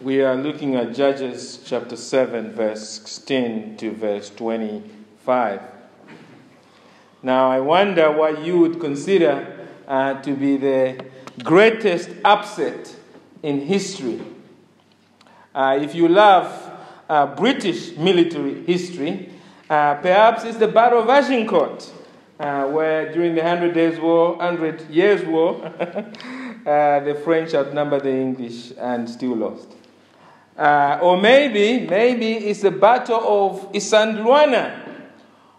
[0.00, 5.60] We are looking at Judges chapter 7, verse 16 to verse 25.
[7.22, 11.04] Now, I wonder what you would consider uh, to be the
[11.44, 12.96] greatest upset
[13.44, 14.20] in history.
[15.54, 16.72] Uh, if you love
[17.08, 19.30] uh, British military history,
[19.70, 21.88] uh, perhaps it's the Battle of Agincourt,
[22.40, 25.64] uh, where during the Hundred Days War, Hundred Years War,
[26.66, 29.68] uh, the French outnumbered the English and still lost.
[30.56, 35.02] Uh, or maybe, maybe it's the Battle of Isandlwana,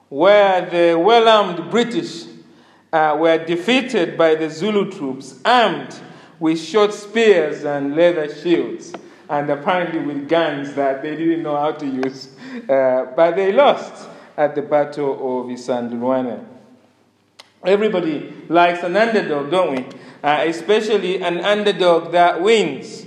[0.09, 2.25] where the well armed British
[2.93, 5.99] uh, were defeated by the Zulu troops, armed
[6.39, 8.93] with short spears and leather shields,
[9.29, 12.29] and apparently with guns that they didn't know how to use.
[12.69, 14.07] Uh, but they lost
[14.37, 16.45] at the Battle of Isandlwana.
[17.65, 19.85] Everybody likes an underdog, don't we?
[20.23, 23.04] Uh, especially an underdog that wins.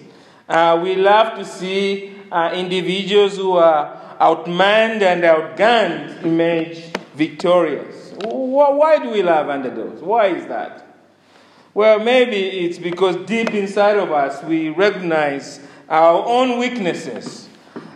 [0.49, 6.83] Uh, we love to see uh, individuals who are outmanned and outgunned emerge
[7.15, 8.13] victorious.
[8.25, 10.01] Why do we love underdogs?
[10.01, 10.87] Why is that?
[11.75, 17.49] Well, maybe it's because deep inside of us we recognize our own weaknesses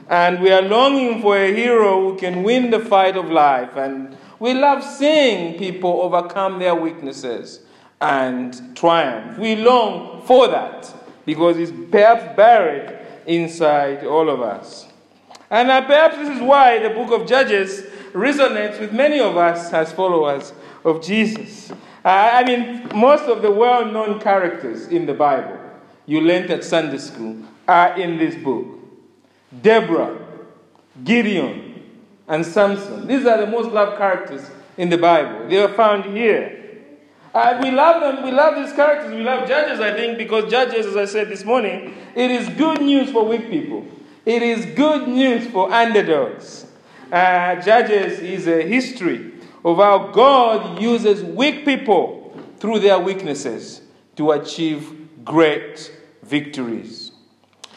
[0.08, 3.76] and we are longing for a hero who can win the fight of life.
[3.76, 7.60] And we love seeing people overcome their weaknesses
[8.00, 9.38] and triumph.
[9.38, 14.86] We long for that because it's perhaps buried inside all of us.
[15.50, 19.92] And perhaps this is why the book of Judges resonates with many of us as
[19.92, 20.52] followers
[20.84, 21.70] of Jesus.
[21.70, 25.58] Uh, I mean, most of the well known characters in the Bible
[26.06, 27.36] you learned at Sunday school
[27.68, 28.66] are in this book
[29.62, 30.18] Deborah,
[31.04, 31.82] Gideon,
[32.26, 33.06] and Samson.
[33.06, 35.48] These are the most loved characters in the Bible.
[35.48, 36.61] They are found here.
[37.34, 38.24] Uh, we love them.
[38.24, 39.14] We love these characters.
[39.14, 42.82] We love Judges, I think, because Judges, as I said this morning, it is good
[42.82, 43.86] news for weak people.
[44.26, 46.66] It is good news for underdogs.
[47.10, 49.32] Uh, Judges is a history
[49.64, 53.80] of how God uses weak people through their weaknesses
[54.16, 55.90] to achieve great
[56.22, 57.12] victories.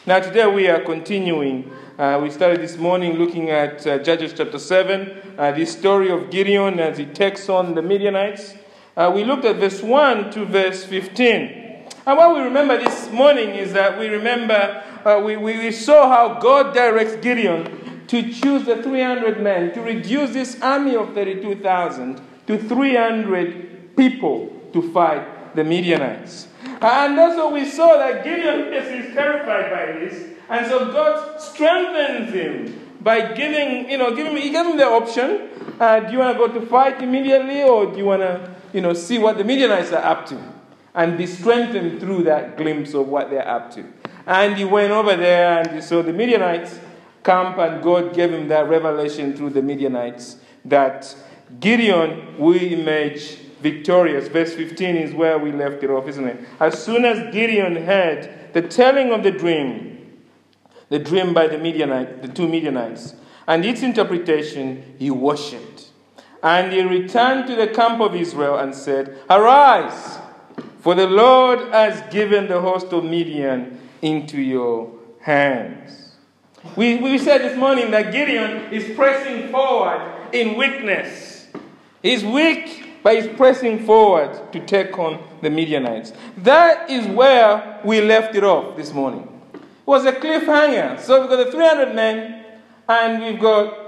[0.04, 1.72] Now, today we are continuing.
[1.98, 6.30] Uh, we started this morning looking at uh, Judges chapter 7, uh, the story of
[6.30, 8.54] Gideon as he takes on the Midianites.
[8.96, 11.66] Uh, we looked at verse 1 to verse 15.
[12.06, 16.08] And what we remember this morning is that we remember, uh, we, we, we saw
[16.08, 22.22] how God directs Gideon to choose the 300 men, to reduce this army of 32,000
[22.46, 26.48] to 300 people to fight the Midianites.
[26.80, 32.96] And also we saw that Gideon is terrified by this, and so God strengthens him
[33.02, 35.50] by giving, you know, giving, he gave him the option.
[35.78, 38.82] Uh, do you want to go to fight immediately, or do you want to you
[38.82, 40.38] know, see what the Midianites are up to
[40.94, 43.82] and be strengthened through that glimpse of what they're up to.
[44.26, 46.78] And he went over there and he saw the Midianites
[47.24, 50.36] camp, and God gave him that revelation through the Midianites
[50.66, 51.16] that
[51.58, 54.28] Gideon will emerge victorious.
[54.28, 56.46] Verse 15 is where we left it off, isn't it?
[56.60, 60.18] As soon as Gideon heard the telling of the dream,
[60.90, 63.14] the dream by the Midianite, the two Midianites,
[63.46, 65.92] and its interpretation, he worshipped.
[66.42, 70.18] And he returned to the camp of Israel and said, Arise,
[70.80, 76.12] for the Lord has given the host of Midian into your hands.
[76.76, 80.00] We, we said this morning that Gideon is pressing forward
[80.32, 81.46] in weakness.
[82.02, 86.12] He's weak, but he's pressing forward to take on the Midianites.
[86.38, 89.28] That is where we left it off this morning.
[89.54, 91.00] It was a cliffhanger.
[91.00, 92.44] So we've got the 300 men,
[92.88, 93.85] and we've got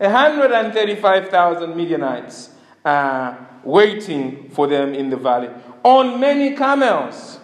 [0.00, 2.50] 135,000 Midianites
[2.84, 5.50] uh, waiting for them in the valley
[5.82, 7.38] on many camels.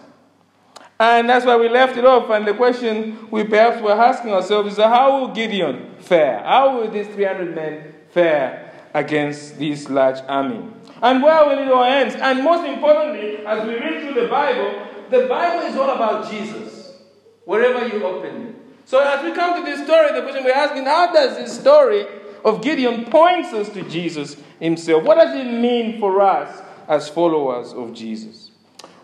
[0.99, 2.29] And that's why we left it off.
[2.31, 6.39] And the question we perhaps were asking ourselves is how will Gideon fare?
[6.43, 10.65] How will these 300 men fare against this large army?
[11.03, 12.15] And where will it all end?
[12.15, 16.97] And most importantly, as we read through the Bible, the Bible is all about Jesus,
[17.45, 18.55] wherever you open it.
[18.85, 22.07] So as we come to this story, the question we're asking, how does this story
[22.47, 25.03] of Gideon points us to Jesus himself.
[25.03, 28.51] What does it mean for us as followers of Jesus?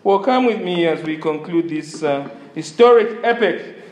[0.02, 3.84] Well, come with me as we conclude this uh, historic epic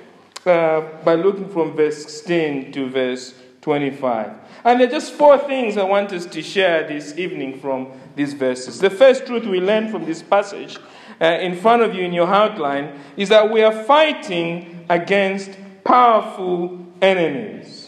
[0.46, 4.30] uh, by looking from verse 16 to verse 25.
[4.64, 8.32] And there are just four things I want us to share this evening from these
[8.32, 8.78] verses.
[8.78, 10.78] The first truth we learn from this passage
[11.20, 16.86] uh, in front of you in your outline is that we are fighting against powerful
[17.02, 17.81] enemies.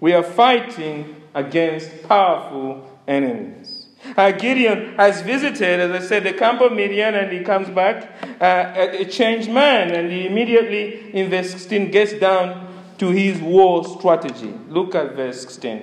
[0.00, 3.86] We are fighting against powerful enemies.
[4.16, 8.10] Uh, Gideon has visited, as I said, the camp of Midian, and he comes back
[8.40, 12.66] uh, a, changed man, and he immediately, in verse 16, gets down
[12.96, 14.54] to his war strategy.
[14.68, 15.82] Look at verse 16.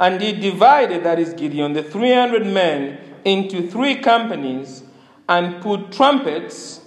[0.00, 4.82] And he divided, that is Gideon, the 300 men into three companies
[5.28, 6.80] and put trumpets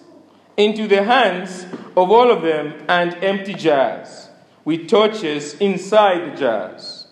[0.58, 1.66] into the hands
[1.96, 4.25] of all of them and empty jars
[4.66, 7.08] with torches inside the jars.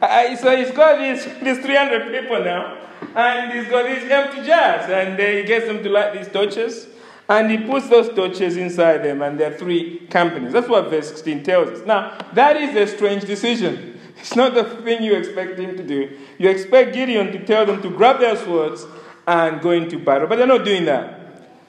[0.00, 2.78] Uh, so he's got these, these 300 people now,
[3.14, 6.88] and he's got these empty jars, and he gets them to light these torches,
[7.28, 10.52] and he puts those torches inside them, and there are three companies.
[10.52, 11.86] That's what verse 16 tells us.
[11.86, 14.00] Now, that is a strange decision.
[14.18, 16.18] It's not the thing you expect him to do.
[16.38, 18.84] You expect Gideon to tell them to grab their swords
[19.26, 21.17] and go into battle, but they're not doing that.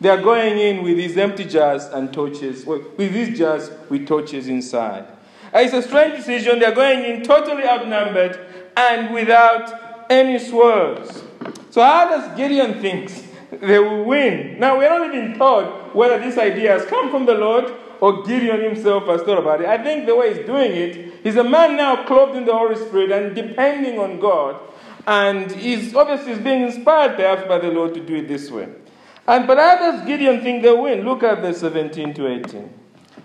[0.01, 4.47] They are going in with these empty jars and torches, with these jars with torches
[4.47, 5.05] inside.
[5.53, 6.59] It's a strange decision.
[6.59, 8.39] They're going in totally outnumbered
[8.77, 11.23] and without any swords.
[11.71, 13.11] So, how does Gideon think
[13.51, 14.59] they will win?
[14.59, 18.61] Now, we're not even told whether this idea has come from the Lord or Gideon
[18.61, 19.67] himself has thought about it.
[19.67, 22.75] I think the way he's doing it, he's a man now clothed in the Holy
[22.75, 24.59] Spirit and depending on God.
[25.05, 28.69] And he's obviously being inspired perhaps by the Lord to do it this way.
[29.29, 31.05] And but how does Gideon think they'll win?
[31.05, 32.73] Look at verse 17 to 18.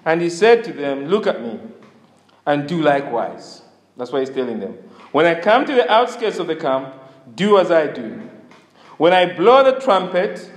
[0.04, 1.58] And he said to them, Look at me
[2.44, 3.62] and do likewise.
[3.96, 4.74] That's why he's telling them.
[5.12, 6.92] When I come to the outskirts of the camp,
[7.34, 8.20] do as I do.
[8.98, 10.50] When I blow the trumpet,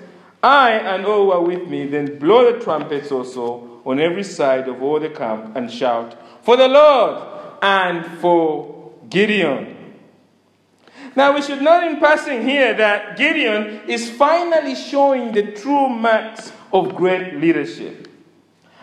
[0.43, 4.67] I and all who are with me then blow the trumpets also on every side
[4.67, 6.13] of all the camp and shout,
[6.43, 7.23] For the Lord
[7.61, 9.76] and for Gideon.
[11.17, 16.51] Now, we should note in passing here that Gideon is finally showing the true marks
[16.71, 18.07] of great leadership.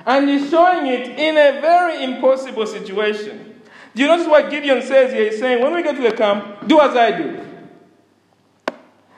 [0.04, 3.62] And he's showing it in a very impossible situation.
[3.94, 5.30] Do you notice what Gideon says here?
[5.30, 7.40] He's saying, when we go to the camp, do as I do.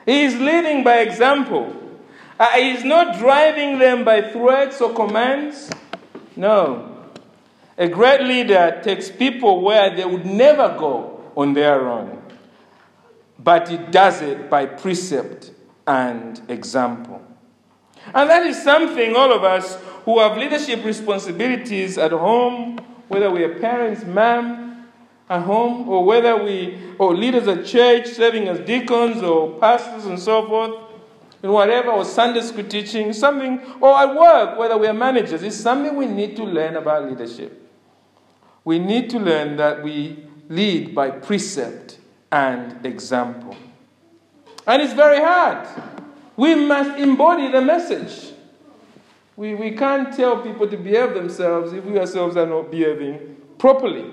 [0.05, 1.75] He is leading by example.
[2.39, 5.71] Uh, he's not driving them by threats or commands.
[6.35, 7.09] No.
[7.79, 12.16] A great leader takes people where they would never go on their own,
[13.47, 15.51] but he does it by precept
[15.87, 17.25] and example.
[18.13, 22.77] And that is something all of us who have leadership responsibilities at home,
[23.07, 24.89] whether we are parents, mom,
[25.29, 30.19] at home, or whether we, or leaders at church, serving as deacons or pastors and
[30.19, 30.75] so forth,
[31.41, 35.55] and whatever, or Sunday school teaching, something, or at work, whether we are managers, it's
[35.55, 37.65] something we need to learn about leadership.
[38.65, 41.96] We need to learn that we lead by precept
[42.31, 43.55] and example.
[44.65, 45.67] And it's very hard.
[46.35, 48.33] We must embody the message.
[49.35, 54.11] We, we can't tell people to behave themselves if we ourselves are not behaving properly.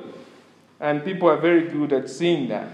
[0.81, 2.69] And people are very good at seeing that.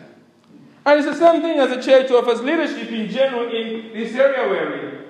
[0.85, 4.49] And it's the same thing as the church offers leadership in general in this area
[4.49, 5.05] we're in.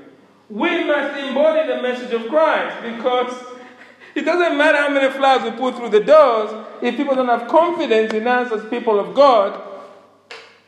[0.51, 3.33] We must embody the message of Christ because
[4.15, 7.49] it doesn't matter how many flags we put through the doors, if people don't have
[7.49, 9.70] confidence in us as people of God,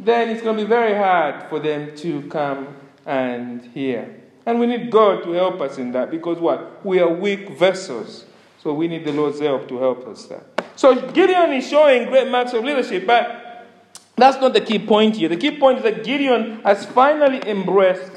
[0.04, 2.76] then it's going to be very hard for them to come
[3.06, 4.20] and hear.
[4.44, 6.84] And we need God to help us in that because what?
[6.84, 8.24] We are weak vessels.
[8.62, 10.42] So we need the Lord's help to help us there.
[10.76, 13.68] So Gideon is showing great marks of leadership, but
[14.16, 15.28] that's not the key point here.
[15.28, 18.12] The key point is that Gideon has finally embraced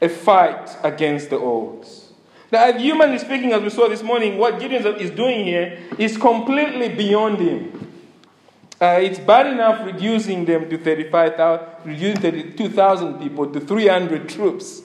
[0.00, 2.12] a fight against the odds.
[2.52, 6.88] Now, humanly speaking, as we saw this morning, what Gideon is doing here is completely
[6.88, 7.79] beyond him.
[8.80, 14.82] Uh, it's bad enough reducing them to 35,000, reducing 32,000 people to 300 troops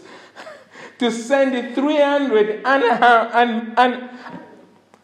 [0.99, 4.09] to send 300 unharmed,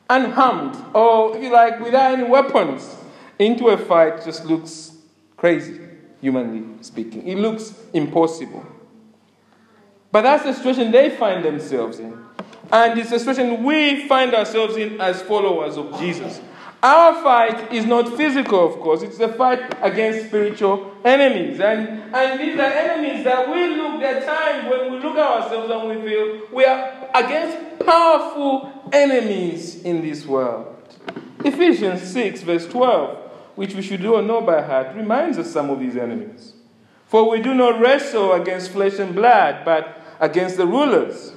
[0.10, 2.98] unharmed, or if you like, without any weapons,
[3.40, 4.92] into a fight just looks
[5.38, 5.80] crazy,
[6.20, 7.26] humanly speaking.
[7.26, 8.66] It looks impossible.
[10.12, 12.18] But that's the situation they find themselves in.
[12.72, 16.42] And it's the situation we find ourselves in as followers of Jesus.
[16.84, 21.60] Our fight is not physical, of course, it's a fight against spiritual enemies.
[21.60, 25.72] And, and these are enemies that we look at times when we look at ourselves
[25.72, 30.76] and we feel we are against powerful enemies in this world.
[31.46, 33.18] Ephesians 6, verse 12,
[33.56, 36.54] which we should all know by heart, reminds us some of these enemies.
[37.06, 41.31] For we do not wrestle against flesh and blood, but against the rulers.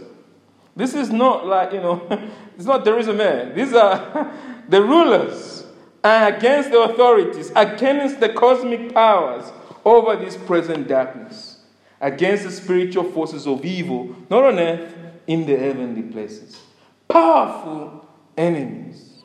[0.76, 2.06] This is not like, you know,
[2.56, 3.52] it's not Theresa May.
[3.54, 4.32] These are
[4.68, 5.64] the rulers
[6.02, 9.50] and against the authorities, against the cosmic powers
[9.84, 11.58] over this present darkness,
[12.00, 14.94] against the spiritual forces of evil, not on earth,
[15.26, 16.60] in the heavenly places.
[17.08, 19.22] Powerful enemies.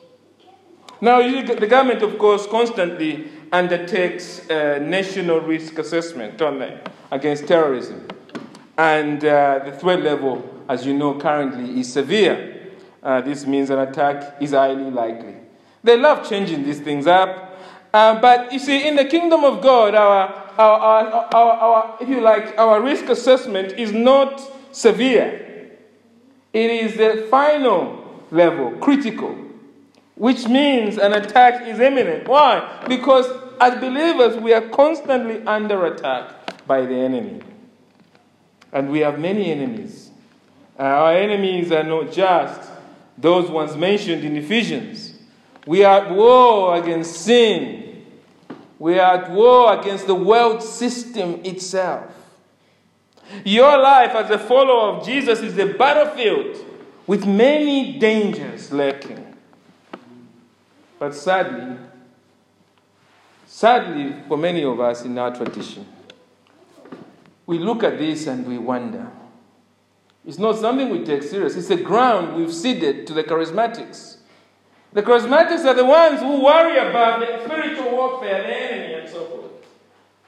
[1.02, 6.80] Now, the government, of course, constantly undertakes national risk assessment on
[7.10, 8.06] against terrorism.
[8.76, 12.70] And uh, the threat level, as you know, currently is severe.
[13.02, 15.34] Uh, this means an attack is highly likely.
[15.82, 17.58] They love changing these things up.
[17.92, 22.08] Uh, but you see, in the kingdom of God, our, our, our, our, our, if
[22.08, 25.72] you like, our risk assessment is not severe.
[26.52, 29.36] It is the final level, critical,
[30.14, 32.28] which means an attack is imminent.
[32.28, 32.84] Why?
[32.86, 33.26] Because
[33.60, 37.40] as believers, we are constantly under attack by the enemy.
[38.72, 40.09] And we have many enemies.
[40.80, 42.70] Our enemies are not just
[43.18, 45.12] those ones mentioned in Ephesians.
[45.66, 48.06] We are at war against sin.
[48.78, 52.10] We are at war against the world system itself.
[53.44, 56.56] Your life as a follower of Jesus is a battlefield
[57.06, 59.36] with many dangers lurking.
[60.98, 61.76] But sadly,
[63.46, 65.86] sadly, for many of us in our tradition,
[67.44, 69.10] we look at this and we wonder.
[70.26, 74.18] It's not something we take serious, it's a ground we've ceded to the charismatics.
[74.92, 79.24] The charismatics are the ones who worry about the spiritual warfare, the enemy, and so
[79.24, 79.50] forth.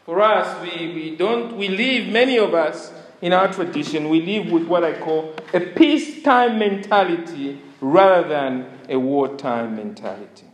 [0.06, 4.50] For us, we, we don't, we live, many of us in our tradition, we live
[4.50, 10.46] with what I call a peacetime mentality rather than a wartime mentality.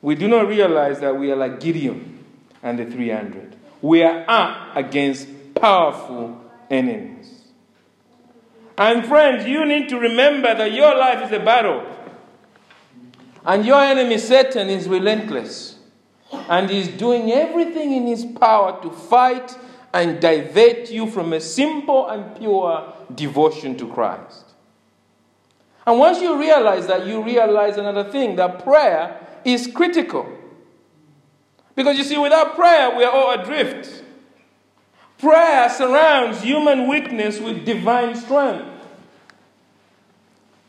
[0.00, 2.24] We do not realize that we are like Gideon
[2.62, 3.56] and the 300.
[3.82, 6.40] We are up against powerful
[6.70, 7.37] enemies.
[8.78, 11.84] And friends, you need to remember that your life is a battle.
[13.44, 15.78] And your enemy, Satan, is relentless.
[16.30, 19.58] And he's doing everything in his power to fight
[19.92, 24.44] and divert you from a simple and pure devotion to Christ.
[25.84, 30.30] And once you realize that, you realize another thing that prayer is critical.
[31.74, 34.04] Because you see, without prayer, we are all adrift.
[35.18, 38.66] Prayer surrounds human weakness with divine strength.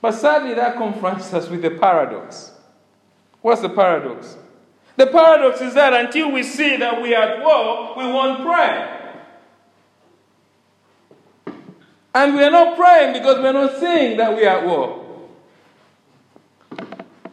[0.01, 2.51] But sadly, that confronts us with a paradox.
[3.41, 4.37] What's the paradox?
[4.95, 8.95] The paradox is that until we see that we are at war, we won't pray.
[12.13, 15.05] And we are not praying because we are not seeing that we are at war.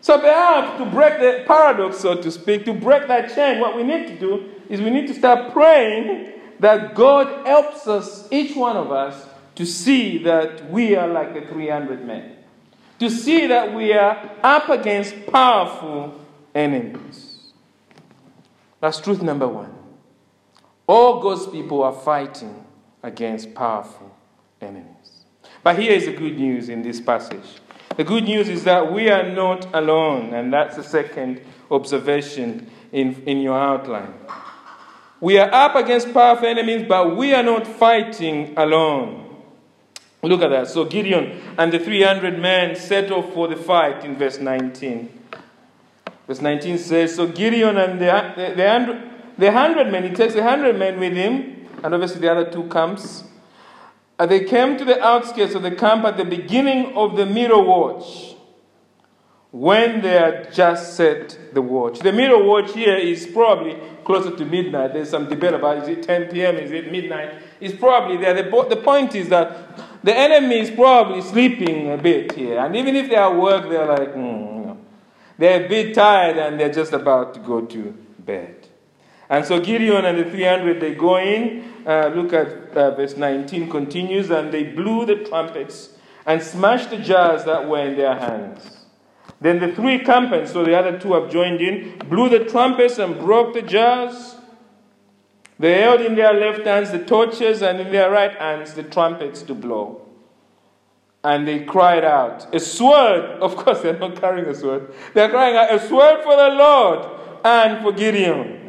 [0.01, 3.83] So perhaps to break the paradox, so to speak, to break that chain, what we
[3.83, 8.77] need to do is we need to start praying that God helps us, each one
[8.77, 12.37] of us, to see that we are like the 300 men.
[12.99, 16.19] To see that we are up against powerful
[16.55, 17.53] enemies.
[18.81, 19.73] That's truth number one.
[20.87, 22.65] All God's people are fighting
[23.03, 24.15] against powerful
[24.61, 25.25] enemies.
[25.63, 27.61] But here is the good news in this passage.
[27.97, 33.23] The good news is that we are not alone, and that's the second observation in,
[33.25, 34.15] in your outline.
[35.21, 39.27] We are up against powerful enemies, but we are not fighting alone.
[40.23, 40.69] Look at that.
[40.69, 45.17] So Gideon and the 300 men set off for the fight in verse 19.
[46.27, 50.35] Verse 19 says, So Gideon and the, the, the, hundred, the hundred men, he takes
[50.35, 53.25] the hundred men with him, and obviously the other two camps.
[54.19, 57.65] And they came to the outskirts of the camp at the beginning of the middle
[57.65, 58.35] watch,
[59.53, 62.01] when they had just set the watch.
[62.01, 64.95] The middle watch here is probably closer to midnight.
[64.95, 67.43] There's some debate about is it 10 p.m., is it midnight?
[67.61, 68.35] It's probably there.
[68.35, 72.61] The, the point is that the enemy is probably sleeping a bit here.
[72.61, 74.79] And even if they are at work, they're like, mm,
[75.37, 78.69] they're a bit tired and they're just about to go to bed.
[79.29, 81.73] And so Gideon and the 300, they go in.
[81.85, 84.31] Uh, look at uh, verse 19 continues.
[84.31, 85.91] And they blew the trumpets
[86.25, 88.76] and smashed the jars that were in their hands.
[89.41, 93.19] Then the three companies, so the other two have joined in, blew the trumpets and
[93.19, 94.37] broke the jars.
[95.59, 99.43] They held in their left hands the torches and in their right hands the trumpets
[99.43, 100.03] to blow.
[101.25, 103.25] And they cried out, A sword!
[103.41, 104.93] Of course, they're not carrying a sword.
[105.13, 107.07] They're crying out, A sword for the Lord
[107.45, 108.63] and for Gideon.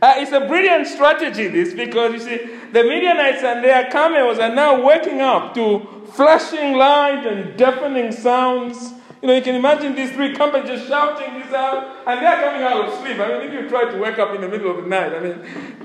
[0.00, 2.36] Uh, it's a brilliant strategy, this, because you see,
[2.72, 8.94] the Midianites and their camels are now waking up to flashing light and deafening sounds
[9.22, 12.62] you know, you can imagine these three companies just shouting this out, and they're coming
[12.62, 13.18] out of sleep.
[13.18, 15.20] I mean, if you try to wake up in the middle of the night, I
[15.20, 15.40] mean,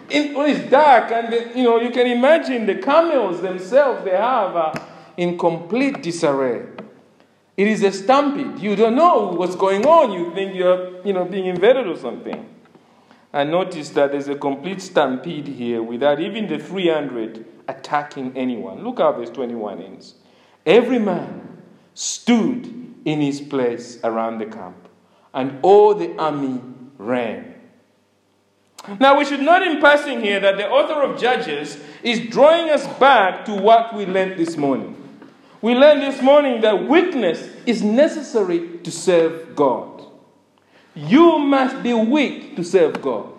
[0.10, 4.12] in, when it's dark, and the, you know, you can imagine the camels themselves, they
[4.12, 4.74] have uh,
[5.18, 6.66] in complete disarray.
[7.58, 8.60] It is a stampede.
[8.60, 10.12] You don't know what's going on.
[10.12, 12.50] You think you're, you know, being invaded or something.
[13.34, 18.84] I notice that there's a complete stampede here without even the 300 attacking anyone.
[18.84, 20.16] Look how verse 21 ends.
[20.66, 21.62] Every man
[21.94, 24.90] stood in his place around the camp,
[25.34, 26.60] and all the army
[26.98, 27.54] ran.
[29.00, 32.86] Now, we should note in passing here that the author of Judges is drawing us
[33.00, 34.96] back to what we learned this morning.
[35.62, 40.06] We learned this morning that weakness is necessary to serve God.
[40.94, 43.32] You must be weak to serve God.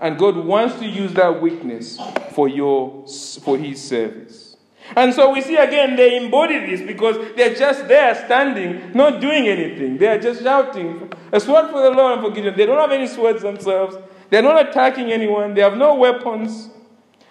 [0.00, 2.00] And God wants to use that weakness
[2.32, 3.06] for, your,
[3.42, 4.49] for His service.
[4.96, 9.46] And so we see again they embody this because they're just there standing, not doing
[9.48, 9.98] anything.
[9.98, 12.56] They are just shouting, A sword for the Lord and for Gideon.
[12.56, 13.96] They don't have any swords themselves.
[14.30, 15.54] They're not attacking anyone.
[15.54, 16.70] They have no weapons.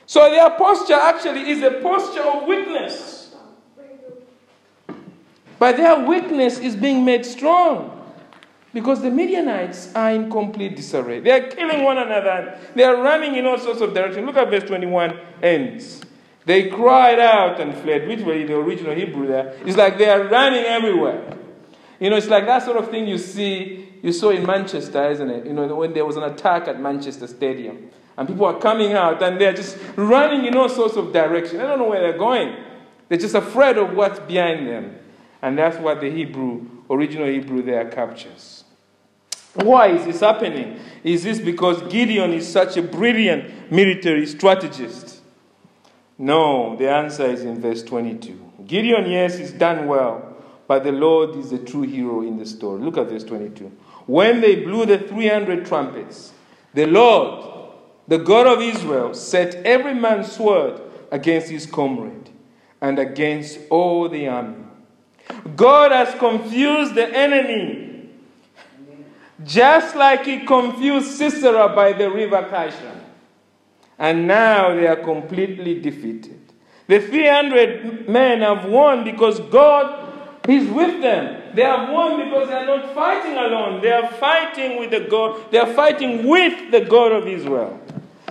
[0.06, 3.36] So their posture actually is a posture of weakness.
[5.58, 7.96] But their weakness is being made strong.
[8.74, 11.20] Because the Midianites are in complete disarray.
[11.22, 12.58] They are killing one another.
[12.76, 14.26] They are running in all sorts of directions.
[14.26, 16.02] Look at verse 21 ends.
[16.50, 19.56] They cried out and fled, which way the original Hebrew there.
[19.68, 21.38] It's like they are running everywhere.
[22.00, 25.30] You know, it's like that sort of thing you see, you saw in Manchester, isn't
[25.30, 25.46] it?
[25.46, 27.92] You know, when there was an attack at Manchester Stadium.
[28.18, 31.62] And people are coming out and they're just running in all sorts of directions.
[31.62, 32.56] They don't know where they're going.
[33.10, 34.98] They're just afraid of what's behind them.
[35.44, 38.64] And that's what the Hebrew, original Hebrew there captures.
[39.54, 40.80] Why is this happening?
[41.04, 45.19] Is this because Gideon is such a brilliant military strategist?
[46.20, 48.66] No, the answer is in verse 22.
[48.68, 50.36] Gideon, yes, is done well,
[50.68, 52.82] but the Lord is the true hero in the story.
[52.82, 53.72] Look at verse 22.
[54.06, 56.34] When they blew the 300 trumpets,
[56.74, 57.46] the Lord,
[58.08, 62.30] the God of Israel, set every man's sword against his comrade
[62.82, 64.66] and against all the army.
[65.56, 68.10] God has confused the enemy
[69.46, 72.99] just like he confused Sisera by the river Kishon.
[74.00, 76.40] And now they are completely defeated.
[76.88, 80.08] The 300 men have won because God
[80.50, 81.54] is with them.
[81.54, 83.82] They have won because they are not fighting alone.
[83.82, 85.52] They are fighting with the God.
[85.52, 87.80] They are fighting with the God of Israel.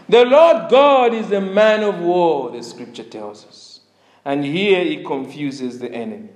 [0.08, 3.80] The Lord God is a man of war, the scripture tells us.
[4.24, 6.30] And here he confuses the enemy.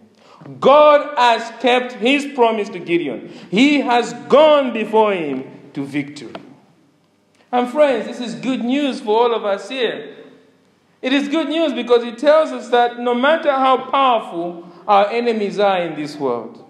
[0.60, 3.32] God has kept his promise to Gideon.
[3.50, 6.34] He has gone before him to victory.
[7.52, 10.16] And friends, this is good news for all of us here.
[11.02, 15.58] It is good news because it tells us that no matter how powerful our enemies
[15.58, 16.64] are in this world,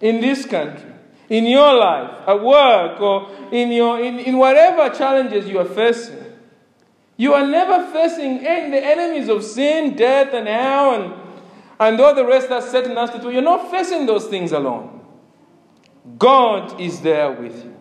[0.00, 0.92] in this country,
[1.28, 6.18] in your life, at work, or in, your, in, in whatever challenges you are facing,
[7.16, 11.28] you are never facing any, the enemies of sin, death, and hell, and
[11.80, 15.00] and all the rest that Satan has to do, you're not facing those things alone.
[16.18, 17.77] God is there with you.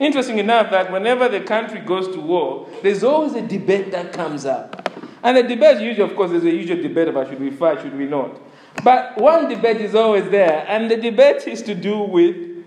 [0.00, 4.46] Interesting enough that whenever the country goes to war, there's always a debate that comes
[4.46, 4.90] up.
[5.22, 7.96] And the debate usually, of course, there's a usual debate about should we fight, should
[7.96, 8.40] we not.
[8.82, 12.64] But one debate is always there, and the debate is to do with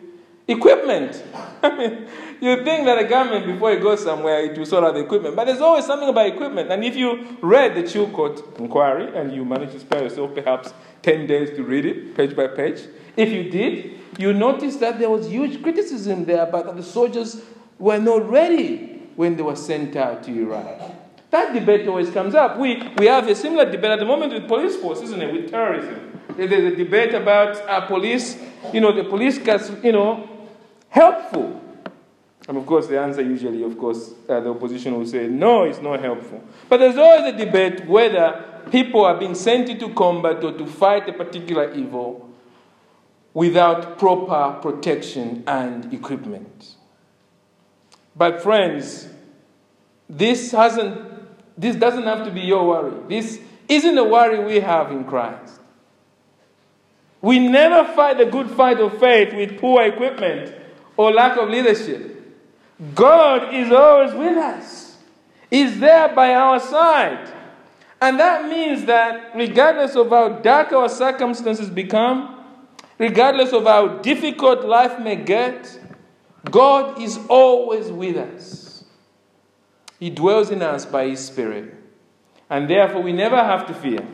[0.47, 1.23] equipment.
[1.63, 2.07] I mean,
[2.39, 5.35] you think that a government, before it goes somewhere, it will sort out the equipment.
[5.35, 6.71] But there's always something about equipment.
[6.71, 11.25] And if you read the Chilcot inquiry and you managed to spare yourself perhaps 10
[11.25, 12.81] days to read it, page by page,
[13.17, 17.41] if you did, you notice that there was huge criticism there about that the soldiers
[17.79, 20.91] were not ready when they were sent out to Iraq.
[21.29, 22.57] That debate always comes up.
[22.59, 25.49] We, we have a similar debate at the moment with police force, isn't it, with
[25.49, 26.19] terrorism.
[26.37, 28.37] There's a debate about our police,
[28.71, 30.29] you know, the police gets, you know,
[30.89, 31.63] helpful
[32.47, 35.81] and of course, the answer usually, of course, uh, the opposition will say, no, it's
[35.81, 36.43] not helpful.
[36.67, 41.07] But there's always a debate whether people are being sent into combat or to fight
[41.07, 42.29] a particular evil
[43.33, 46.75] without proper protection and equipment.
[48.15, 49.07] But, friends,
[50.09, 50.99] this, hasn't,
[51.57, 52.93] this doesn't have to be your worry.
[53.07, 55.59] This isn't a worry we have in Christ.
[57.21, 60.53] We never fight the good fight of faith with poor equipment
[60.97, 62.13] or lack of leadership.
[62.93, 64.97] God is always with us,
[65.49, 67.31] He's there by our side.
[68.01, 72.42] And that means that regardless of how dark our circumstances become,
[72.97, 75.79] regardless of how difficult life may get,
[76.49, 78.83] God is always with us.
[79.99, 81.73] He dwells in us by His Spirit.
[82.49, 84.05] And therefore, we never have to fear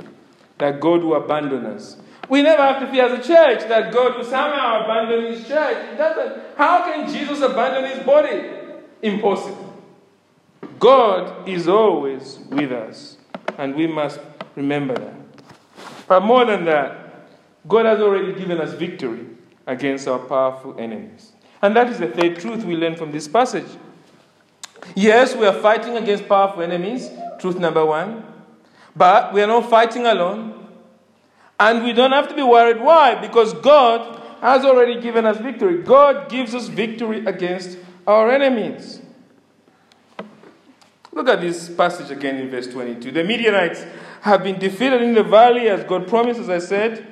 [0.59, 1.97] that God will abandon us.
[2.29, 5.97] We never have to fear as a church that God will somehow abandon His church.
[6.55, 8.51] How can Jesus abandon His body?
[9.01, 9.65] Impossible.
[10.77, 13.17] God is always with us,
[13.57, 14.19] and we must
[14.55, 15.15] remember that.
[16.07, 16.98] But more than that,
[17.67, 19.25] God has already given us victory
[19.67, 21.33] against our powerful enemies.
[21.61, 23.67] And that is the third truth we learn from this passage.
[24.95, 28.23] Yes, we are fighting against powerful enemies, truth number one,
[28.95, 30.67] but we are not fighting alone.
[31.59, 32.79] And we don't have to be worried.
[32.79, 33.15] Why?
[33.15, 35.81] Because God has already given us victory.
[35.83, 39.01] God gives us victory against our enemies.
[41.11, 43.11] Look at this passage again in verse 22.
[43.11, 43.83] The Midianites
[44.21, 47.08] have been defeated in the valley as God promised, as I said,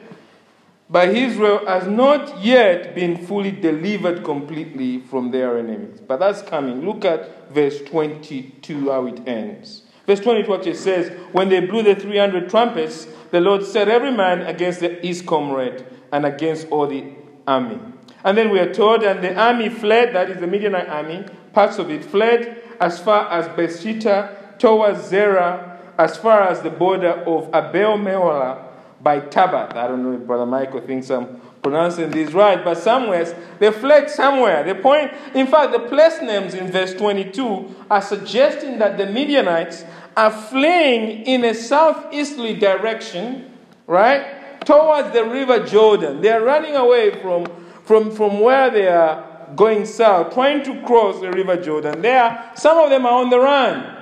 [0.90, 6.00] but Israel has not yet been fully delivered completely from their enemies.
[6.00, 6.86] But that's coming.
[6.86, 9.84] Look at verse 22, how it ends.
[10.06, 14.44] Verse 22 actually says, When they blew the 300 trumpets, the Lord set every man
[14.44, 17.04] against his comrade and against all the
[17.46, 17.80] army.
[18.24, 21.80] And then we are told, and the army fled, that is the Midianite army, parts
[21.80, 27.48] of it fled as far as Bethshitta towards Zerah, as far as the border of
[27.50, 28.67] Abel Meholah
[29.02, 29.76] by Tabbath.
[29.76, 33.26] I don't know if Brother Michael thinks I'm pronouncing this right, but somewhere
[33.60, 34.64] they fled somewhere.
[34.64, 39.84] The point, in fact, the place names in verse 22 are suggesting that the Midianites
[40.16, 43.54] are fleeing in a southeasterly direction,
[43.86, 46.22] right, towards the river Jordan.
[46.22, 47.46] They are running away from,
[47.84, 52.02] from, from where they are going south, trying to cross the river Jordan.
[52.02, 53.94] There, some of them are on the run.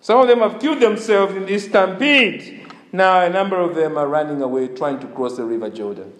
[0.00, 2.57] Some of them have killed themselves in this stampede.
[2.92, 6.12] Now, a number of them are running away, trying to cross the river Jordan.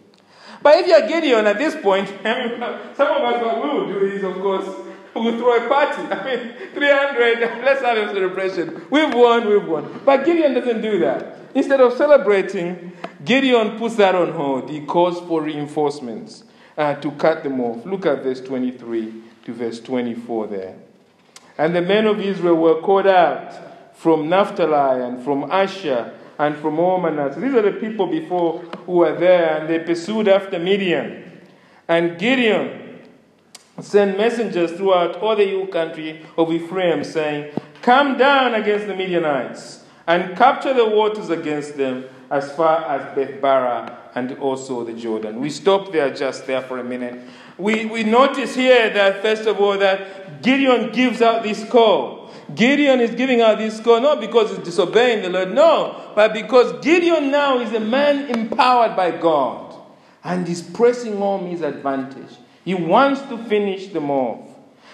[0.62, 4.22] But if you're Gideon at this point, some of us, what we will do is,
[4.24, 4.66] of course,
[5.14, 6.02] we'll throw a party.
[6.02, 8.86] I mean, 300, let's have a celebration.
[8.90, 10.00] We've won, we've won.
[10.04, 11.38] But Gideon doesn't do that.
[11.54, 12.92] Instead of celebrating,
[13.24, 14.70] Gideon puts that on hold.
[14.70, 16.44] He calls for reinforcements
[16.76, 17.84] uh, to cut them off.
[17.86, 20.76] Look at verse 23 to verse 24 there.
[21.56, 26.76] And the men of Israel were called out from Naphtali and from Asher and from
[26.76, 27.40] Manasseh.
[27.40, 31.40] These are the people before who were there, and they pursued after Midian.
[31.88, 33.00] And Gideon
[33.80, 39.84] sent messengers throughout all the hill country of Ephraim, saying, Come down against the Midianites
[40.06, 45.40] and capture the waters against them as far as Bethbara and also the Jordan.
[45.40, 47.20] We stop there just there for a minute.
[47.56, 52.17] We, we notice here that, first of all, that Gideon gives out this call.
[52.54, 56.84] Gideon is giving out this call not because he's disobeying the Lord, no, but because
[56.84, 59.68] Gideon now is a man empowered by God
[60.24, 62.36] and he's pressing home his advantage.
[62.64, 64.48] He wants to finish them off.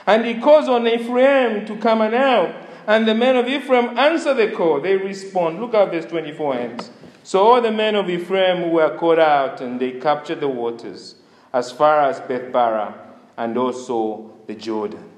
[0.07, 2.51] And he calls on Ephraim to come and help.
[2.87, 4.81] And the men of Ephraim answer the call.
[4.81, 5.61] They respond.
[5.61, 6.90] Look at verse 24 ends.
[7.23, 11.14] So all the men of Ephraim were caught out, and they captured the waters
[11.55, 12.95] as far as Bethbara
[13.38, 15.13] and also the Jordan.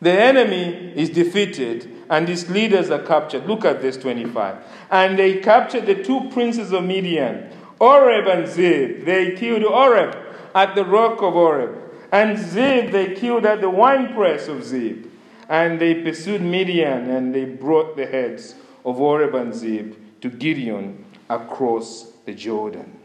[0.00, 3.46] The enemy is defeated, and his leaders are captured.
[3.46, 4.56] Look at verse 25.
[4.90, 9.04] And they captured the two princes of Midian, Oreb and Zeb.
[9.04, 10.16] They killed Oreb
[10.54, 11.78] at the rock of Oreb,
[12.12, 15.06] and Zeb they killed at the winepress of Zeb.
[15.48, 21.04] And they pursued Midian, and they brought the heads of Oreb and Zeb to Gideon
[21.28, 22.98] across the Jordan.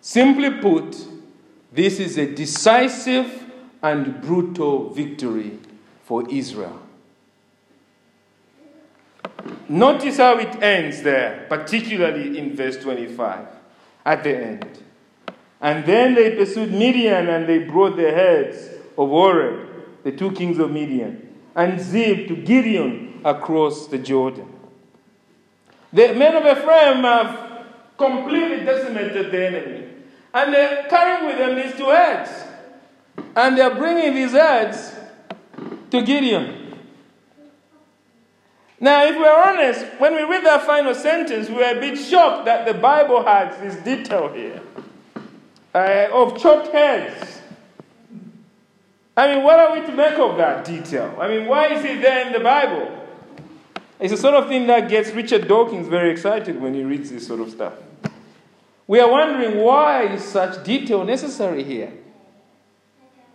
[0.00, 0.96] Simply put,
[1.72, 3.39] this is a decisive
[3.82, 5.58] and brutal victory
[6.04, 6.80] for Israel.
[9.68, 13.46] Notice how it ends there, particularly in verse 25,
[14.04, 14.82] at the end.
[15.60, 19.68] And then they pursued Midian and they brought the heads of Oreb,
[20.02, 24.48] the two kings of Midian, and Zeb to Gideon across the Jordan.
[25.92, 27.66] The men of Ephraim have
[27.98, 29.86] completely decimated the enemy.
[30.32, 32.30] And they're carrying with them these two heads.
[33.36, 34.94] And they're bringing these heads
[35.90, 36.78] to Gideon.
[38.82, 42.66] Now, if we're honest, when we read that final sentence, we're a bit shocked that
[42.66, 44.62] the Bible has this detail here
[45.74, 47.40] uh, of chopped heads.
[49.16, 51.14] I mean, what are we to make of that detail?
[51.20, 52.96] I mean, why is it there in the Bible?
[53.98, 57.26] It's the sort of thing that gets Richard Dawkins very excited when he reads this
[57.26, 57.74] sort of stuff.
[58.86, 61.92] We are wondering why is such detail necessary here?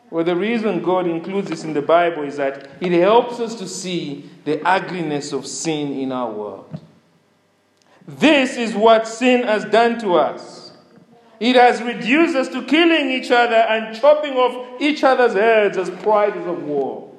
[0.10, 3.68] Well, the reason God includes this in the Bible is that it helps us to
[3.68, 6.80] see the ugliness of sin in our world.
[8.08, 10.72] This is what sin has done to us.
[11.40, 15.90] It has reduced us to killing each other and chopping off each other's heads as
[15.90, 17.12] prizes of war.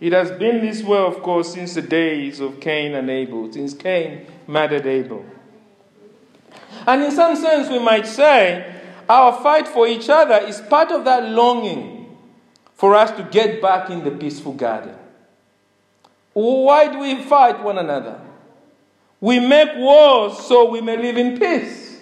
[0.00, 3.74] It has been this way, of course, since the days of Cain and Abel, since
[3.74, 5.24] Cain murdered Abel.
[6.86, 8.73] And in some sense, we might say
[9.08, 12.16] our fight for each other is part of that longing
[12.74, 14.94] for us to get back in the peaceful garden.
[16.32, 18.20] Why do we fight one another?
[19.20, 22.00] We make wars so we may live in peace.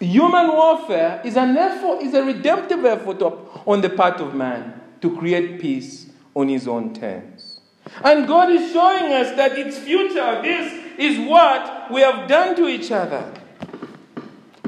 [0.00, 3.22] Human warfare is an effort, is a redemptive effort
[3.66, 7.60] on the part of man to create peace on his own terms.
[8.02, 12.66] And God is showing us that its future, this is what we have done to
[12.68, 13.32] each other.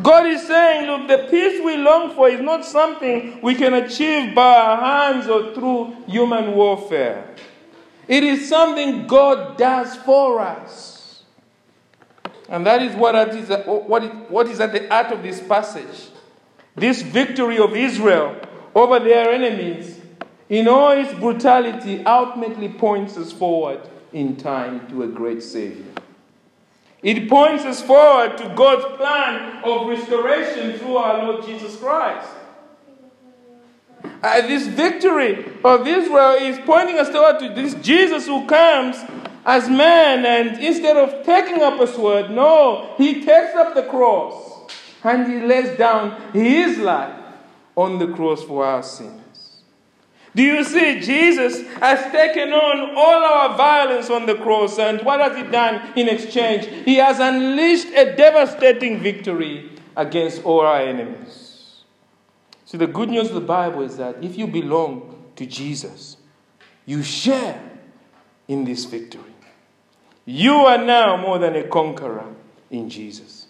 [0.04, 4.34] God is saying, look, the peace we long for is not something we can achieve
[4.34, 7.34] by our hands or through human warfare.
[8.06, 11.22] It is something God does for us.
[12.50, 16.10] And that is what is, at the heart of this passage.
[16.76, 18.36] This victory of Israel
[18.74, 20.00] over their enemies,
[20.50, 23.80] in all its brutality, ultimately points us forward
[24.12, 25.86] in time to a great Savior.
[27.04, 32.30] It points us forward to God's plan of restoration through our Lord Jesus Christ.
[34.22, 38.96] Uh, this victory of Israel is pointing us toward to this Jesus who comes
[39.44, 44.72] as man, and instead of taking up a sword, no, he takes up the cross
[45.02, 47.14] and he lays down his life
[47.76, 49.23] on the cross for our sins.
[50.35, 51.01] Do you see?
[51.01, 55.92] Jesus has taken on all our violence on the cross, and what has He done
[55.97, 56.66] in exchange?
[56.85, 61.83] He has unleashed a devastating victory against all our enemies.
[62.64, 66.16] So, the good news of the Bible is that if you belong to Jesus,
[66.85, 67.61] you share
[68.49, 69.23] in this victory.
[70.25, 72.35] You are now more than a conqueror
[72.70, 73.47] in Jesus.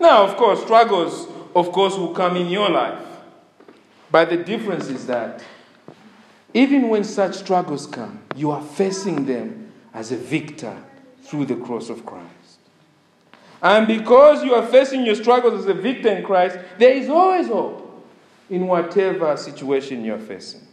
[0.00, 3.06] Now, of course, struggles, of course, will come in your life.
[4.10, 5.44] But the difference is that
[6.54, 10.76] even when such struggles come, you are facing them as a victor
[11.22, 12.26] through the cross of Christ.
[13.62, 17.48] And because you are facing your struggles as a victor in Christ, there is always
[17.48, 18.04] hope
[18.48, 20.66] in whatever situation you're facing.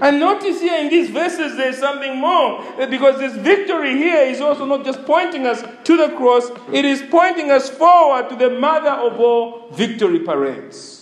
[0.00, 2.86] And notice here in these verses there's something more.
[2.86, 7.02] Because this victory here is also not just pointing us to the cross, it is
[7.10, 10.99] pointing us forward to the mother of all victory parades.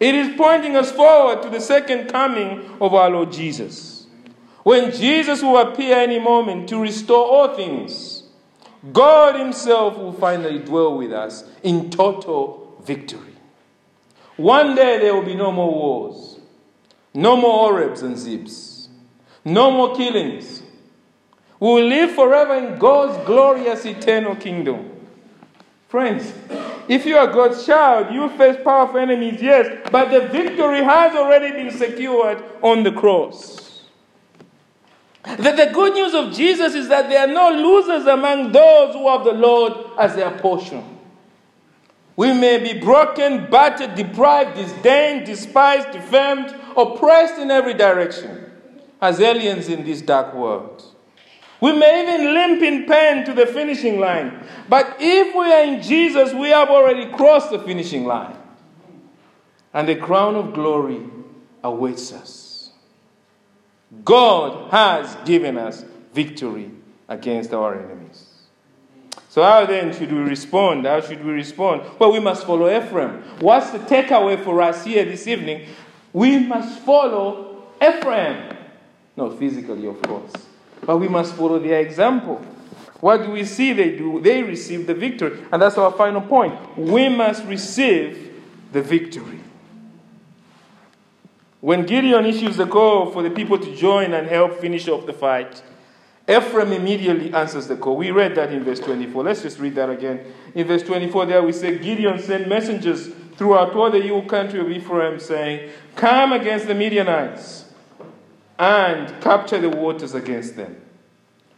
[0.00, 4.06] It is pointing us forward to the second coming of our Lord Jesus.
[4.62, 8.22] When Jesus will appear any moment to restore all things,
[8.92, 13.34] God Himself will finally dwell with us in total victory.
[14.36, 16.38] One day there will be no more wars,
[17.12, 18.88] no more Orebs and Zebs,
[19.44, 20.62] no more killings.
[21.58, 24.90] We will live forever in God's glorious eternal kingdom.
[25.88, 26.32] Friends,
[26.88, 31.52] if you are God's child, you face powerful enemies, yes, but the victory has already
[31.52, 33.82] been secured on the cross.
[35.22, 39.08] That the good news of Jesus is that there are no losers among those who
[39.08, 40.82] have the Lord as their portion.
[42.16, 48.50] We may be broken, battered, deprived, disdained, despised, defamed, oppressed in every direction
[49.00, 50.87] as aliens in this dark world.
[51.60, 54.46] We may even limp in pain to the finishing line.
[54.68, 58.36] But if we are in Jesus, we have already crossed the finishing line.
[59.74, 61.02] And the crown of glory
[61.64, 62.70] awaits us.
[64.04, 66.70] God has given us victory
[67.08, 68.24] against our enemies.
[69.28, 70.86] So, how then should we respond?
[70.86, 71.82] How should we respond?
[71.98, 73.22] Well, we must follow Ephraim.
[73.40, 75.68] What's the takeaway for us here this evening?
[76.12, 78.56] We must follow Ephraim.
[79.16, 80.32] Not physically, of course.
[80.88, 82.36] But we must follow their example.
[83.00, 84.22] What do we see they do?
[84.22, 85.38] They receive the victory.
[85.52, 86.78] And that's our final point.
[86.78, 88.32] We must receive
[88.72, 89.40] the victory.
[91.60, 95.12] When Gideon issues the call for the people to join and help finish off the
[95.12, 95.62] fight,
[96.26, 97.94] Ephraim immediately answers the call.
[97.94, 99.24] We read that in verse 24.
[99.24, 100.20] Let's just read that again.
[100.54, 104.70] In verse 24, there we say Gideon sent messengers throughout all the hill country of
[104.70, 107.66] Ephraim, saying, Come against the Midianites
[108.58, 110.80] and capture the waters against them,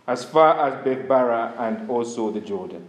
[0.06, 2.86] as far as Bethbara and also the Jordan.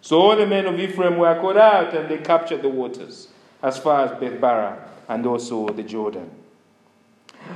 [0.00, 3.28] So all the men of Ephraim were called out, and they captured the waters,
[3.62, 6.28] as far as Bethbara and also the Jordan.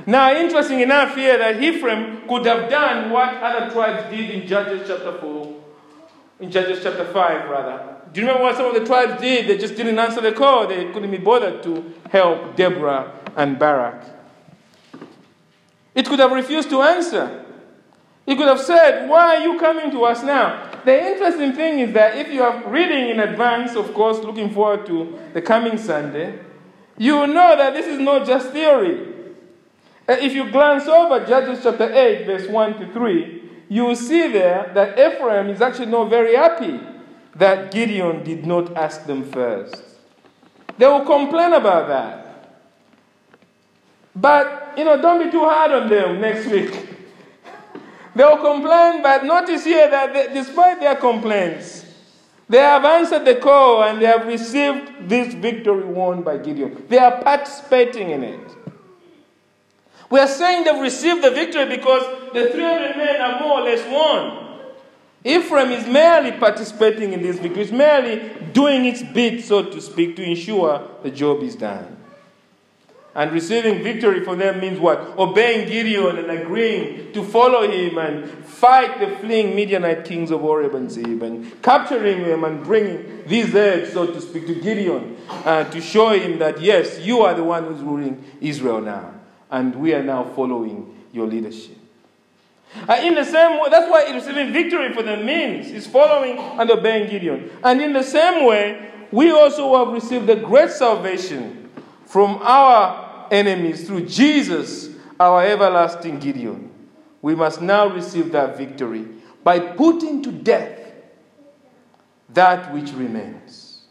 [0.05, 4.87] Now, interesting enough here that Ephraim could have done what other tribes did in Judges
[4.87, 5.55] chapter 4,
[6.39, 7.95] in Judges chapter 5, rather.
[8.13, 9.47] Do you remember what some of the tribes did?
[9.47, 10.67] They just didn't answer the call.
[10.67, 14.16] They couldn't be bothered to help Deborah and Barak.
[15.97, 17.43] It could have refused to answer.
[18.27, 20.69] It could have said, Why are you coming to us now?
[20.85, 24.85] The interesting thing is that if you are reading in advance, of course, looking forward
[24.85, 26.37] to the coming Sunday,
[26.99, 29.11] you know that this is not just theory.
[30.07, 34.31] Uh, if you glance over Judges chapter 8, verse 1 to 3, you will see
[34.31, 36.79] there that Ephraim is actually not very happy
[37.35, 39.81] that Gideon did not ask them first.
[40.77, 42.59] They will complain about that.
[44.15, 46.71] But, you know, don't be too hard on them next week.
[48.15, 51.85] They'll complain, but notice here that they, despite their complaints,
[52.49, 56.85] they have answered the call and they have received this victory won by Gideon.
[56.87, 58.51] They are participating in it.
[60.09, 63.85] We are saying they've received the victory because the 300 men are more or less
[63.91, 64.45] won.
[65.25, 70.15] Ephraim is merely participating in this victory, it's merely doing its bit, so to speak,
[70.15, 71.96] to ensure the job is done.
[73.17, 74.99] And receiving victory for them means what?
[75.17, 80.75] Obeying Gideon and agreeing to follow him and fight the fleeing Midianite kings of Oreb
[80.75, 85.63] and Zeeb and capturing them and bringing these eggs, so to speak, to Gideon uh,
[85.63, 89.15] to show him that, yes, you are the one who's ruling Israel now.
[89.49, 91.75] And we are now following your leadership.
[92.87, 96.69] Uh, in the same way, that's why receiving victory for them means is following and
[96.69, 97.49] obeying Gideon.
[97.63, 101.71] And in the same way, we also have received a great salvation
[102.05, 106.71] from our enemies through Jesus, our everlasting Gideon.
[107.21, 109.05] We must now receive that victory
[109.43, 110.77] by putting to death
[112.29, 113.83] that which remains.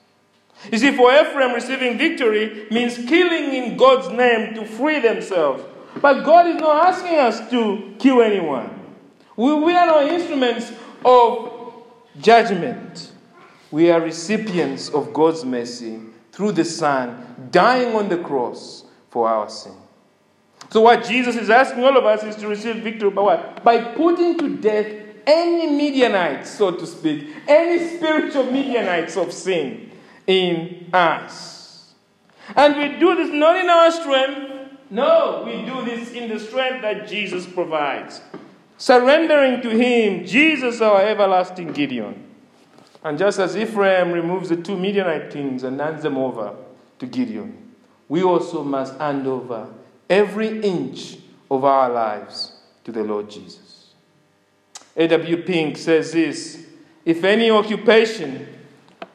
[0.70, 5.62] You see, for Ephraim, receiving victory means killing in God's name to free themselves.
[6.01, 8.70] But God is not asking us to kill anyone.
[9.37, 10.72] We, we are not instruments
[11.05, 11.53] of
[12.20, 13.12] judgment.
[13.70, 16.01] We are recipients of God's mercy
[16.33, 18.85] through the Son dying on the cross
[19.16, 19.72] for our sin.
[20.68, 23.64] So, what Jesus is asking all of us is to receive victory by what?
[23.64, 24.92] By putting to death
[25.26, 29.90] any Midianites, so to speak, any spiritual Midianites of sin
[30.26, 31.94] in us.
[32.55, 36.83] And we do this not in our strength, no, we do this in the strength
[36.83, 38.20] that Jesus provides.
[38.76, 42.22] Surrendering to Him, Jesus, our everlasting Gideon.
[43.02, 46.55] And just as Ephraim removes the two Midianite kings and hands them over
[46.98, 47.65] to Gideon,
[48.09, 49.69] we also must hand over
[50.09, 51.19] every inch
[51.51, 52.53] of our lives
[52.85, 53.92] to the Lord Jesus.
[54.97, 55.42] A.W.
[55.42, 56.66] Pink says this
[57.05, 58.47] If any occupation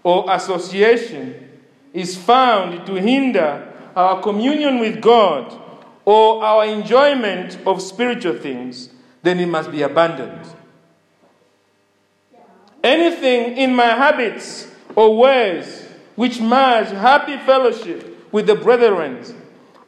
[0.03, 1.49] or association
[1.93, 5.59] is found to hinder our communion with God
[6.05, 8.89] or our enjoyment of spiritual things,
[9.23, 10.47] then it must be abandoned.
[12.83, 19.23] Anything in my habits or ways which mars happy fellowship with the brethren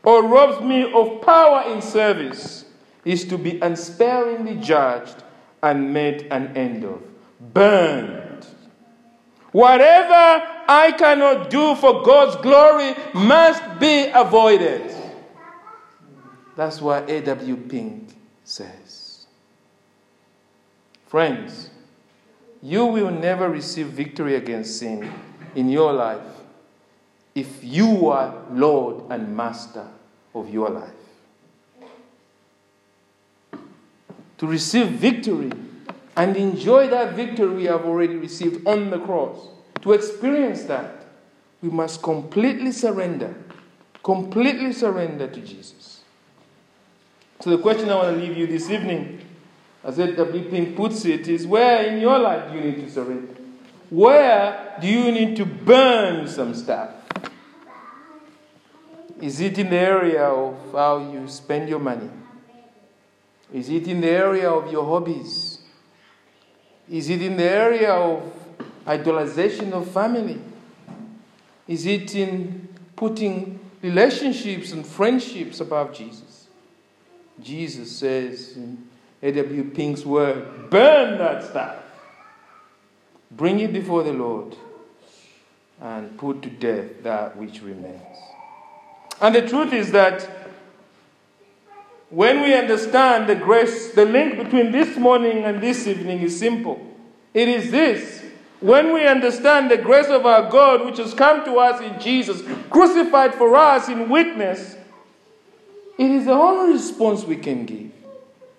[0.04, 2.66] or robs me of power in service
[3.06, 5.24] is to be unsparingly judged
[5.62, 7.02] and made an end of,
[7.54, 8.46] burned.
[9.52, 14.94] Whatever I cannot do for God's glory must be avoided.
[16.56, 17.56] That's what A.W.
[17.58, 19.28] Pink says.
[21.08, 21.70] Friends,
[22.62, 25.12] you will never receive victory against sin
[25.56, 26.22] in your life
[27.36, 29.88] if you are Lord and Master
[30.36, 30.89] of your life.
[34.38, 35.52] To receive victory
[36.15, 39.48] and enjoy that victory we have already received on the cross,
[39.82, 41.06] to experience that,
[41.62, 43.34] we must completely surrender,
[44.04, 46.02] completely surrender to Jesus.
[47.39, 49.22] So, the question I want to leave you this evening,
[49.84, 50.50] as W.
[50.50, 53.34] Pink puts it, is where in your life do you need to surrender?
[53.89, 56.89] Where do you need to burn some stuff?
[59.24, 62.10] Is it in the area of how you spend your money?
[63.54, 65.60] Is it in the area of your hobbies?
[66.90, 68.22] Is it in the area of
[68.86, 70.42] idolization of family?
[71.70, 76.48] Is it in putting relationships and friendships above Jesus?
[77.42, 78.90] Jesus says in
[79.22, 79.72] A.W.
[79.74, 81.78] Pink's word, burn that stuff.
[83.32, 84.58] Bring it before the Lord
[85.80, 88.18] and put to death that which remains.
[89.24, 90.30] And the truth is that
[92.10, 96.94] when we understand the grace, the link between this morning and this evening is simple.
[97.34, 98.22] It is this.
[98.60, 102.44] When we understand the grace of our God, which has come to us in Jesus,
[102.70, 104.76] crucified for us in witness,
[105.98, 107.94] it is the only response we can give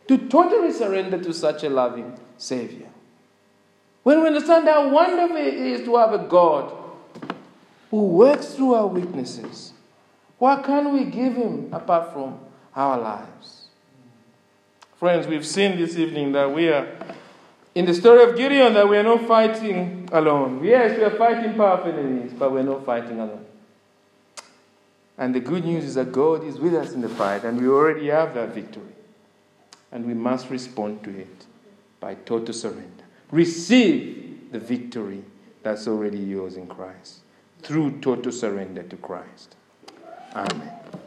[0.09, 2.89] to totally surrender to such a loving Savior.
[4.03, 6.75] When we understand how wonderful it is to have a God
[7.91, 9.74] who works through our weaknesses,
[10.39, 12.39] what can we give Him apart from
[12.75, 13.69] our lives?
[14.97, 16.87] Friends, we've seen this evening that we are,
[17.75, 20.65] in the story of Gideon, that we are not fighting alone.
[20.65, 23.45] Yes, we are fighting powerful enemies, but we're not fighting alone.
[25.19, 27.69] And the good news is that God is with us in the fight, and we
[27.69, 28.83] already have that victory.
[29.93, 31.47] And we must respond to it
[32.01, 33.05] by total surrender
[33.35, 35.25] receive the victory
[35.63, 37.21] that's already yours in Christ
[37.63, 39.57] through total surrender to Christ.
[40.35, 41.04] Amén.